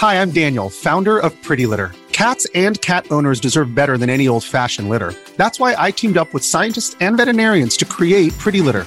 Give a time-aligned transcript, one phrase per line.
[0.00, 1.92] Hi, I'm Daniel, founder of Pretty Litter.
[2.10, 5.12] Cats and cat owners deserve better than any old fashioned litter.
[5.36, 8.86] That's why I teamed up with scientists and veterinarians to create Pretty Litter.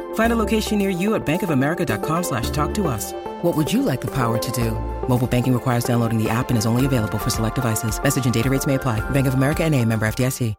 [0.13, 3.11] Find a location near you at bankofamerica.com slash talk to us.
[3.41, 4.71] What would you like the power to do?
[5.09, 8.01] Mobile banking requires downloading the app and is only available for select devices.
[8.01, 9.01] Message and data rates may apply.
[9.09, 10.55] Bank of America and a member FDIC.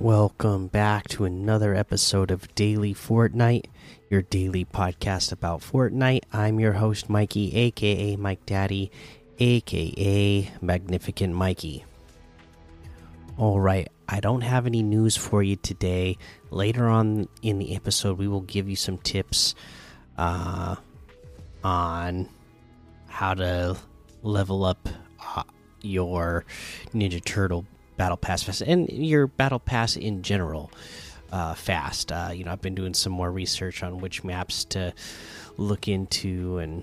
[0.00, 3.64] Welcome back to another episode of Daily Fortnite,
[4.08, 6.22] your daily podcast about Fortnite.
[6.32, 8.92] I'm your host, Mikey, aka Mike Daddy,
[9.40, 11.84] aka Magnificent Mikey.
[13.38, 16.18] All right, I don't have any news for you today.
[16.50, 19.54] Later on in the episode, we will give you some tips
[20.16, 20.74] uh,
[21.62, 22.28] on
[23.06, 23.76] how to
[24.24, 24.88] level up
[25.36, 25.44] uh,
[25.82, 26.46] your
[26.92, 27.64] Ninja Turtle
[27.96, 30.72] battle pass fast and your battle pass in general
[31.30, 32.10] uh, fast.
[32.10, 34.92] Uh, you know, I've been doing some more research on which maps to
[35.56, 36.82] look into and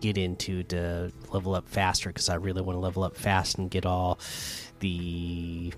[0.00, 3.68] get into to level up faster because I really want to level up fast and
[3.68, 4.20] get all
[4.78, 5.72] the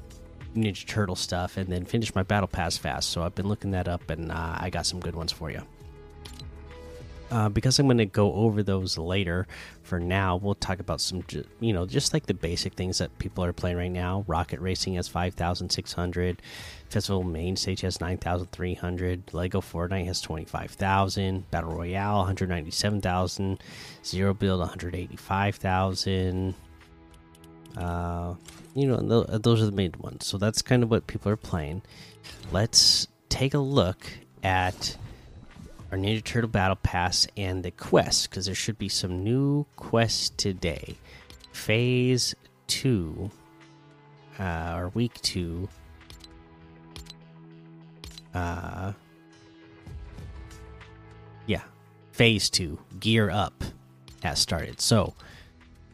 [0.55, 3.11] Ninja Turtle stuff and then finish my battle pass fast.
[3.11, 5.63] So I've been looking that up and uh, I got some good ones for you.
[7.31, 9.47] Uh, because I'm going to go over those later.
[9.85, 11.23] For now, we'll talk about some,
[11.61, 14.25] you know, just like the basic things that people are playing right now.
[14.27, 16.43] Rocket Racing has 5,600.
[16.89, 19.33] Festival Main Stage has 9,300.
[19.33, 21.49] Lego Fortnite has 25,000.
[21.53, 23.63] Battle Royale 197,000.
[24.05, 26.55] Zero Build 185,000.
[27.77, 28.35] Uh,
[28.75, 30.27] you know, th those are the main ones.
[30.27, 31.83] So that's kind of what people are playing.
[32.53, 34.07] Let's take a look
[34.43, 34.97] at
[35.91, 40.31] our Ninja Turtle Battle Pass and the quest because there should be some new quests
[40.31, 40.97] today.
[41.53, 42.35] Phase
[42.69, 43.31] 2,
[44.39, 45.69] uh, or week 2.
[48.33, 48.93] Uh,
[51.47, 51.63] yeah,
[52.13, 53.65] phase 2, Gear Up,
[54.23, 54.81] has started.
[54.81, 55.15] So,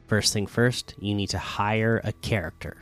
[0.06, 2.76] first thing first, you need to hire a character.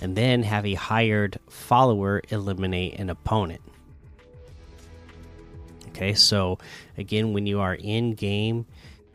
[0.00, 3.62] And then have a hired follower eliminate an opponent.
[5.88, 6.58] Okay, so
[6.96, 8.66] again, when you are in game,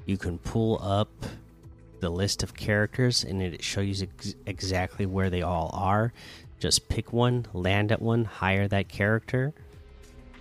[0.06, 1.10] you can pull up
[2.02, 6.12] the list of characters and it shows you ex exactly where they all are.
[6.60, 9.54] Just pick one, land at one, hire that character,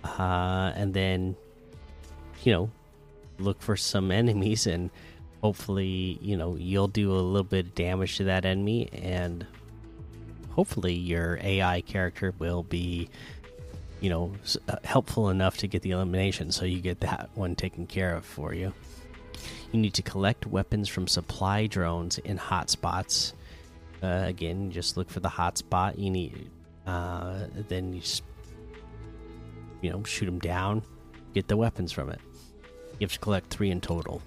[0.03, 1.35] uh, and then,
[2.43, 2.69] you know,
[3.39, 4.89] look for some enemies and
[5.43, 9.45] hopefully, you know, you'll do a little bit of damage to that enemy, and
[10.51, 13.09] hopefully, your AI character will be,
[13.99, 14.31] you know,
[14.69, 18.23] uh, helpful enough to get the elimination so you get that one taken care of
[18.23, 18.73] for you.
[19.73, 23.33] You need to collect weapons from supply drones in hotspots.
[24.01, 25.99] Uh, again, just look for the hotspot.
[25.99, 26.49] You need,
[26.87, 28.23] uh, then you, just,
[29.81, 30.83] you know, shoot them down,
[31.33, 32.21] get the weapons from it.
[32.97, 34.21] You have to collect three in total.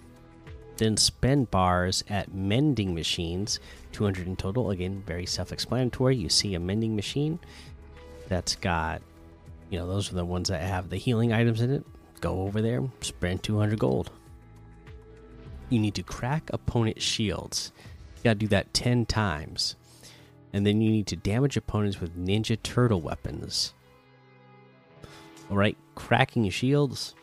[0.76, 3.60] Then spend bars at mending machines,
[3.92, 4.70] 200 in total.
[4.70, 6.16] Again, very self explanatory.
[6.16, 7.38] You see a mending machine
[8.28, 9.00] that's got,
[9.70, 11.84] you know, those are the ones that have the healing items in it.
[12.20, 14.10] Go over there, spend 200 gold.
[15.68, 17.72] You need to crack opponent shields.
[18.16, 19.76] You gotta do that 10 times.
[20.52, 23.74] And then you need to damage opponents with Ninja Turtle weapons.
[25.50, 27.14] Alright, cracking shields.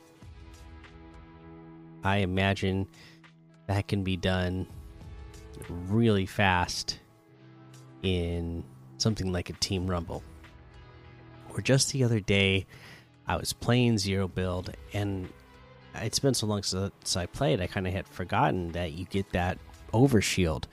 [2.04, 2.88] I imagine
[3.68, 4.68] that can be done
[5.88, 7.00] really fast
[8.02, 8.64] in
[8.98, 10.24] something like a Team Rumble.
[11.54, 12.66] Or just the other day,
[13.28, 15.30] I was playing Zero Build, and
[15.96, 19.32] it's been so long since I played, I kind of had forgotten that you get
[19.32, 19.58] that
[19.94, 20.64] overshield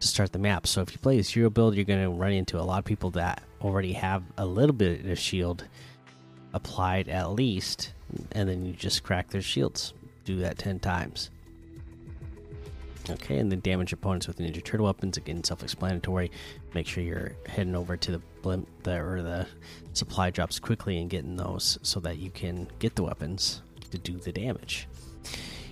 [0.00, 0.66] to start the map.
[0.66, 2.84] So if you play a Zero Build, you're going to run into a lot of
[2.84, 5.66] people that already have a little bit of shield
[6.52, 7.92] applied at least,
[8.32, 9.94] and then you just crack their shields.
[10.24, 11.30] Do that 10 times.
[13.08, 15.16] Okay, and then damage opponents with Ninja Turtle weapons.
[15.16, 16.30] Again, self-explanatory.
[16.74, 19.46] Make sure you're heading over to the blimp the, or the
[19.92, 24.16] supply drops quickly and getting those so that you can get the weapons to do
[24.18, 24.88] the damage.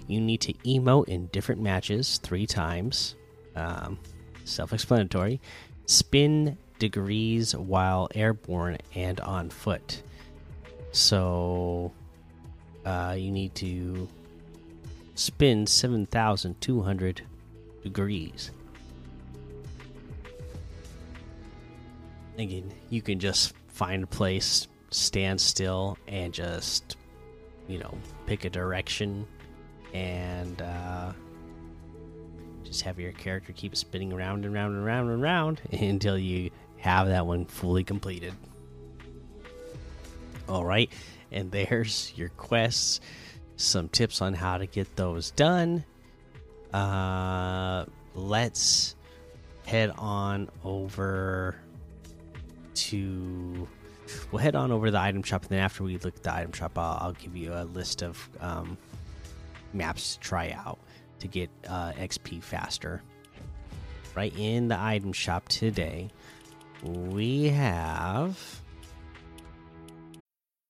[0.07, 3.17] You need to emote in different matches three times.
[3.57, 3.99] Um,
[4.45, 5.41] self-explanatory.
[5.87, 10.03] Spin degrees while airborne and on foot.
[10.93, 11.93] So
[12.85, 14.09] uh, you need to
[15.15, 17.23] spin 7,200
[17.83, 18.51] degrees.
[22.37, 26.97] Again, you can just find a place, stand still, and just,
[27.69, 27.97] you know,
[28.27, 29.27] pick a direction
[29.93, 31.13] and uh,
[32.65, 36.51] just have your character keep spinning around and around and around and around until you
[36.79, 38.35] have that one fully completed.
[40.49, 40.93] All right,
[41.31, 43.01] and there's your quests
[43.57, 45.85] some tips on how to get those done.
[46.73, 47.85] Uh,
[48.15, 48.97] let's
[49.67, 51.57] head on over
[52.75, 53.69] to.
[54.31, 56.35] We'll head on over to the item shop, and then after we look at the
[56.35, 58.77] item shop, I'll, I'll give you a list of um,
[59.73, 60.79] maps to try out
[61.21, 63.03] to get uh, XP faster.
[64.15, 66.11] Right in the item shop today,
[66.83, 68.63] we have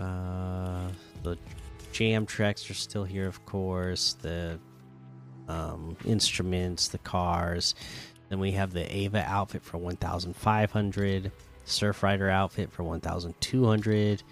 [0.00, 0.88] Uh,
[1.22, 1.36] the
[1.92, 4.14] jam tracks are still here, of course.
[4.14, 4.58] The
[5.48, 7.74] um, instruments, the cars.
[8.28, 11.32] Then we have the Ava outfit for 1,500,
[11.64, 14.22] Surf Rider outfit for 1,200,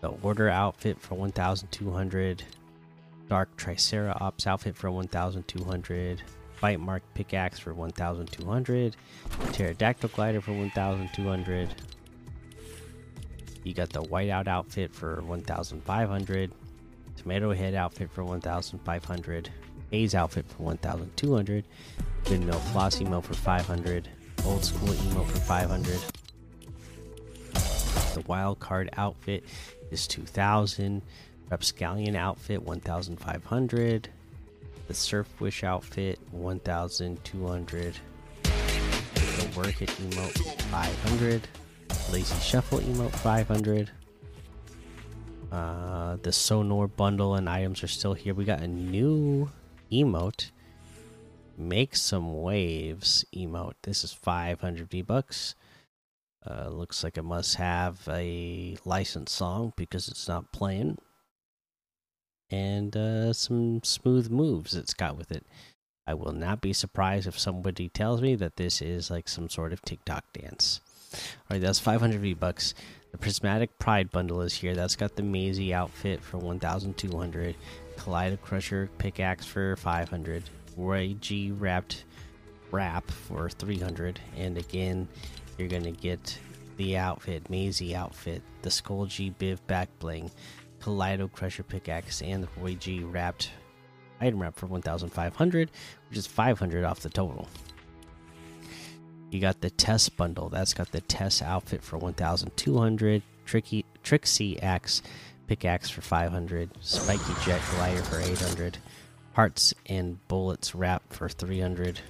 [0.00, 2.44] the Order outfit for 1,200,
[3.28, 6.22] Dark Triceratops outfit for 1,200,
[6.60, 8.96] Bite Mark pickaxe for 1,200,
[9.52, 11.74] Pterodactyl glider for 1,200.
[13.64, 16.52] You got the whiteout outfit for 1,500,
[17.16, 19.50] tomato head outfit for 1,500,
[19.92, 21.64] A's outfit for 1,200,
[22.30, 24.08] windmill floss emo for 500,
[24.44, 25.98] old school emo for 500.
[28.14, 29.44] The wild card outfit
[29.90, 31.02] is 2,000,
[31.50, 34.08] Rapscallion outfit 1,500,
[34.86, 37.96] the surf witch outfit 1,200,
[38.42, 41.48] the work it emote 500.
[42.10, 43.90] Lazy Shuffle emote 500.
[45.52, 48.32] Uh, the Sonor bundle and items are still here.
[48.34, 49.50] We got a new
[49.92, 50.50] emote.
[51.56, 53.74] Make some waves emote.
[53.82, 55.54] This is 500 V bucks.
[56.48, 60.96] Uh, looks like it must have a licensed song because it's not playing.
[62.48, 65.44] And uh, some smooth moves it's got with it.
[66.06, 69.74] I will not be surprised if somebody tells me that this is like some sort
[69.74, 70.80] of TikTok dance.
[71.12, 72.74] All right, that's 500 V bucks.
[73.12, 74.74] The Prismatic Pride bundle is here.
[74.74, 77.54] That's got the Maisie outfit for 1,200.
[77.96, 80.44] Kaleido Crusher pickaxe for 500.
[80.76, 82.04] Roy G wrapped
[82.70, 84.20] wrap for 300.
[84.36, 85.08] And again,
[85.56, 86.38] you're gonna get
[86.76, 90.30] the outfit, Maisie outfit, the Skull G Biv back bling,
[90.80, 93.50] Kaleido Crusher pickaxe, and the Roy G wrapped
[94.20, 95.70] item wrap for 1,500,
[96.08, 97.48] which is 500 off the total.
[99.30, 100.48] You got the Tess bundle.
[100.48, 105.02] That's got the Tess outfit for 1,200, Tricky Trixie axe
[105.46, 108.78] pickaxe for 500, Spiky Jet glider for 800,
[109.32, 112.00] Hearts and Bullets wrap for 300.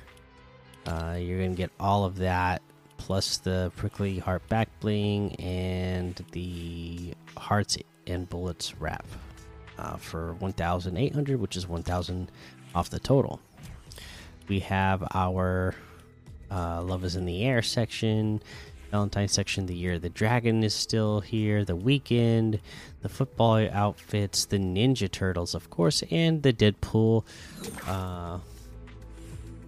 [0.86, 2.62] Uh, you're gonna get all of that
[2.96, 9.06] plus the prickly heart back bling and the hearts and bullets wrap
[9.78, 12.30] uh, for 1,800, which is 1,000
[12.74, 13.40] off the total.
[14.48, 15.74] We have our
[16.50, 18.42] uh, Love is in the Air section,
[18.90, 19.66] Valentine section.
[19.66, 21.64] The Year the Dragon is still here.
[21.64, 22.60] The Weeknd,
[23.02, 27.24] the football outfits, the Ninja Turtles, of course, and the Deadpool
[27.86, 28.38] uh,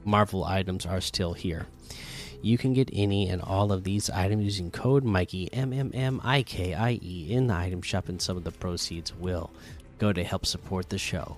[0.05, 1.67] Marvel items are still here.
[2.43, 6.23] You can get any and all of these items using code Mikey M M M
[6.25, 9.51] I K I E in the item shop, and some of the proceeds will
[9.99, 11.37] go to help support the show.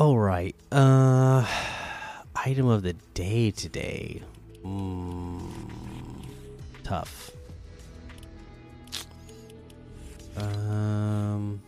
[0.00, 0.56] All right.
[0.72, 1.44] Uh
[2.34, 4.22] item of the day today.
[4.64, 5.42] Mm,
[6.82, 7.32] tough.
[10.38, 11.60] Um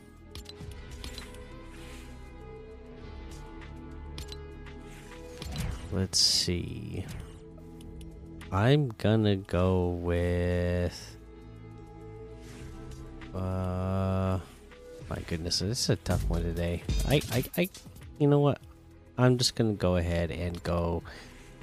[5.93, 7.05] Let's see.
[8.51, 11.19] I'm gonna go with
[13.35, 14.39] uh
[15.11, 16.83] my goodness, this is a tough one today.
[17.07, 17.69] I I, I
[18.23, 18.61] you know what?
[19.19, 21.03] I'm just gonna go ahead and go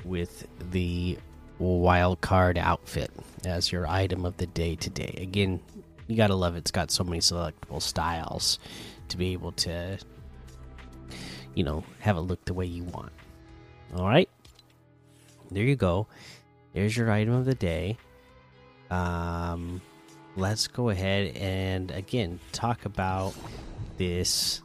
[0.04, 1.18] with the
[1.58, 3.12] wild card outfit
[3.46, 5.18] as your item of the day today.
[5.22, 5.62] Again,
[6.08, 6.60] you gotta love it.
[6.60, 8.60] It's got so many selectable styles
[9.08, 9.98] to be able to,
[11.56, 13.13] you know, have it look the way you want.
[13.96, 14.30] All right,
[15.51, 16.08] there you go.
[16.74, 17.98] There's your item of the day.
[18.92, 19.82] Um,
[20.36, 23.34] let's go ahead and again talk about
[23.98, 24.62] this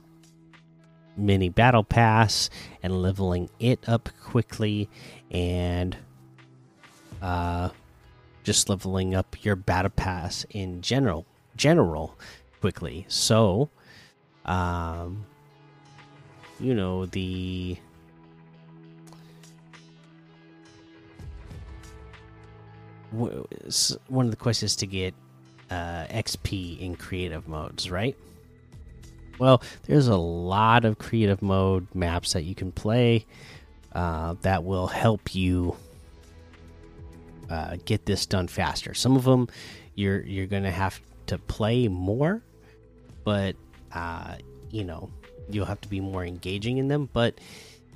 [1.16, 2.50] mini battle pass
[2.82, 4.88] and leveling it up quickly
[5.30, 5.96] and
[7.22, 7.68] uh
[8.42, 11.24] just leveling up your battle pass in general
[11.56, 12.18] general
[12.60, 13.70] quickly so
[14.44, 15.24] um
[16.60, 17.78] you know the
[24.08, 25.14] one of the quests is to get
[25.70, 28.16] uh, XP in creative modes, right?
[29.38, 33.26] Well, there's a lot of creative mode maps that you can play
[33.92, 35.76] uh, that will help you
[37.50, 38.94] uh, get this done faster.
[38.94, 39.48] Some of them
[39.94, 42.42] you're you're gonna have to play more,
[43.24, 43.56] but
[43.92, 44.36] uh,
[44.70, 45.10] you know
[45.48, 47.08] you'll have to be more engaging in them.
[47.12, 47.38] But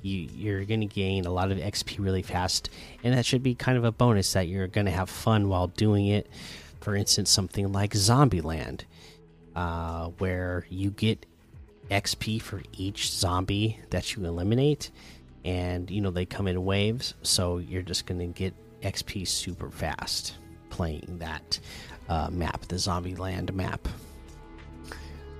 [0.01, 2.69] you you're gonna gain a lot of XP really fast,
[3.03, 6.07] and that should be kind of a bonus that you're gonna have fun while doing
[6.07, 6.27] it.
[6.79, 8.81] For instance, something like Zombieland,
[9.59, 11.25] uh, where you get
[11.91, 14.89] XP for each zombie that you eliminate,
[15.43, 20.35] and you know they come in waves, so you're just gonna get XP super fast
[20.69, 21.59] playing that
[22.07, 23.85] uh, map, the Zombieland map.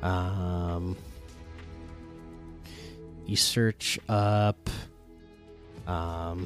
[0.03, 0.97] Um,
[3.25, 4.69] you search up,
[5.87, 6.45] um,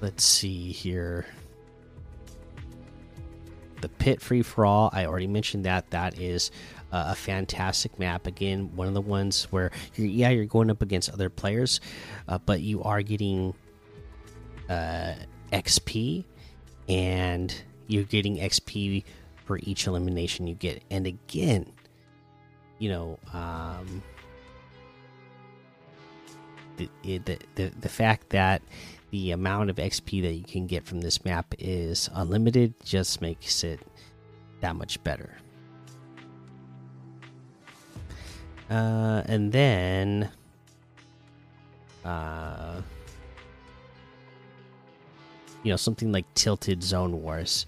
[0.00, 1.26] let's see here
[3.80, 4.90] the pit free for all.
[4.92, 5.90] I already mentioned that.
[5.90, 6.50] That is
[6.92, 8.26] uh, a fantastic map.
[8.26, 11.80] Again one of the ones where you're, yeah you're going up against other players
[12.28, 13.54] uh, but you are getting
[14.68, 15.14] uh,
[15.52, 16.24] xp
[16.88, 19.04] and you're getting xp
[19.44, 20.82] for each elimination you get.
[20.90, 21.72] And again
[22.78, 24.02] you know um,
[26.76, 28.62] the, the the the fact that
[29.10, 33.64] the amount of XP that you can get from this map is unlimited just makes
[33.64, 33.80] it
[34.60, 35.36] that much better.
[38.70, 40.30] Uh, and then,
[42.04, 42.82] uh,
[45.62, 47.66] you know, something like Tilted Zone Wars,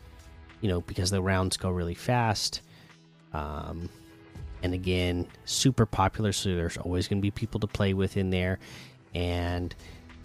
[0.61, 2.61] you know, because the rounds go really fast.
[3.33, 3.89] Um,
[4.63, 8.29] and again, super popular, so there's always going to be people to play with in
[8.29, 8.59] there,
[9.15, 9.75] and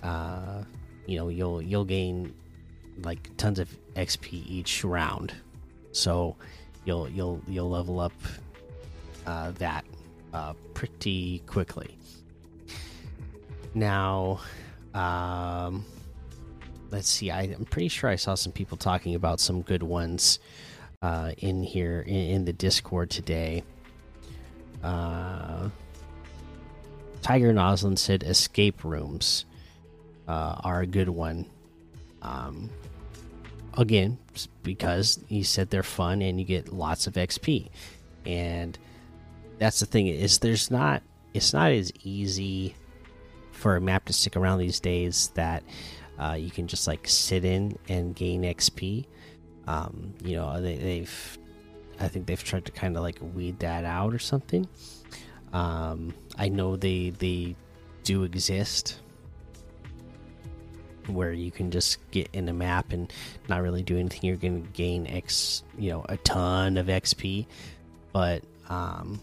[0.04, 0.64] uh,
[1.06, 2.34] you know you'll you'll gain
[3.04, 5.34] like tons of XP each round,
[5.92, 6.36] so
[6.86, 8.14] you'll you'll you'll level up
[9.26, 9.86] uh, that
[10.34, 11.98] uh, pretty quickly.
[13.74, 14.40] Now,
[14.94, 15.86] um,
[16.92, 17.30] let's see.
[17.30, 20.40] I, am pretty sure I saw some people talking about some good ones
[21.02, 23.64] uh, in here in, in, the Discord today.
[24.82, 25.70] Uh,
[27.22, 29.46] Tiger Noslin said escape rooms
[30.28, 31.46] uh, are a good one.
[32.22, 32.70] Um,
[33.78, 34.18] again,
[34.64, 37.70] because he said they're fun and you get lots of XP,
[38.26, 38.78] and
[39.58, 41.04] that's the thing is there's not
[41.34, 42.76] it's not as easy
[43.52, 45.64] for a map to stick around these days that
[46.20, 49.06] uh, you can just like sit in and gain XP.
[49.68, 51.38] Um, you know, they, they've,
[52.00, 54.68] I think they've tried to kind of like weed that out or something.
[55.54, 57.56] Um, I know they they
[58.04, 59.02] do exist
[61.08, 63.12] where you can just get in a map and
[63.48, 64.22] not really do anything.
[64.24, 67.46] You're going to gain X, you know, a ton of XP,
[68.12, 69.20] but um,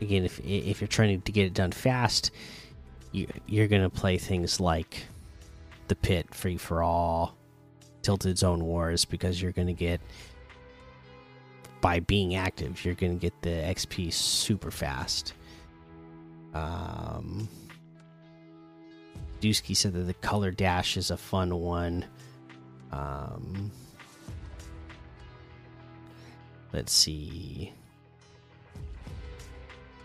[0.00, 2.30] again, if if you're trying to get it done fast,
[3.12, 5.04] you you're gonna play things like
[5.88, 7.36] the pit, free for all,
[8.02, 10.00] tilted zone wars because you're gonna get
[11.80, 15.34] by being active, you're gonna get the XP super fast.
[16.54, 17.48] Um,
[19.42, 22.04] Dusky said that the color dash is a fun one.
[22.92, 23.70] Um,
[26.72, 27.72] let's see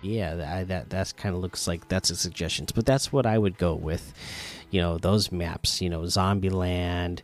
[0.02, 2.68] yeah, that that that's kind of looks like that's a suggestion.
[2.74, 4.14] But that's what I would go with.
[4.70, 5.82] You know, those maps.
[5.82, 7.22] You know, Zombieland,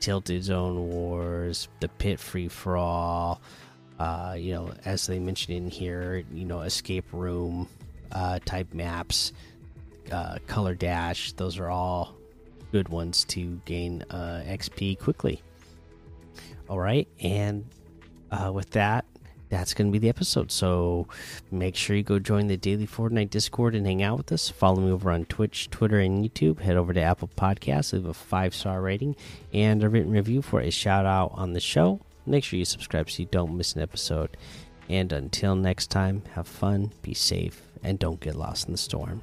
[0.00, 3.40] Tilted Zone Wars, the Pit Free for All.
[3.98, 7.68] Uh, you know, as they mentioned in here, you know, escape room
[8.10, 9.32] uh, type maps,
[10.12, 11.32] uh, color dash.
[11.32, 12.16] Those are all
[12.72, 15.42] good ones to gain uh, XP quickly.
[16.68, 17.66] All right, and
[18.30, 19.04] uh, with that,
[19.50, 20.50] that's going to be the episode.
[20.50, 21.06] So
[21.50, 24.48] make sure you go join the Daily Fortnite Discord and hang out with us.
[24.48, 26.60] Follow me over on Twitch, Twitter, and YouTube.
[26.60, 29.14] Head over to Apple Podcasts, leave a five star rating
[29.52, 32.00] and a written review for a shout out on the show.
[32.26, 34.36] Make sure you subscribe so you don't miss an episode.
[34.88, 39.22] And until next time, have fun, be safe, and don't get lost in the storm.